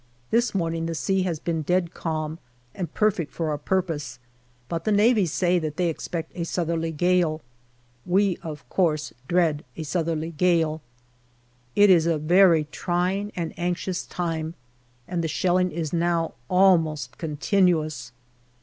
This 0.31 0.55
morning 0.55 0.87
the 0.87 0.95
sea 0.95 1.21
has 1.29 1.39
been 1.39 1.61
dead 1.61 1.93
calm 1.93 2.39
and 2.73 2.91
perfect 2.91 3.31
for 3.31 3.51
our 3.51 3.57
purpose, 3.59 4.17
but 4.67 4.83
the 4.83 4.91
Navy 4.91 5.27
say 5.27 5.59
that 5.59 5.77
they 5.77 5.89
expect 5.89 6.31
a 6.33 6.43
southerly 6.43 6.89
gale. 6.91 7.41
We, 8.03 8.39
of 8.41 8.67
course, 8.67 9.13
dread 9.27 9.63
a 9.77 9.83
southerly 9.83 10.31
gale. 10.31 10.81
It 11.75 11.91
is 11.91 12.07
a 12.07 12.17
very 12.17 12.63
trying 12.71 13.31
and 13.35 13.53
anxious 13.59 14.03
time, 14.03 14.55
and 15.07 15.23
the 15.23 15.27
shelling 15.27 15.69
is 15.71 15.93
now 15.93 16.33
almost 16.49 17.19
continuous. 17.19 18.11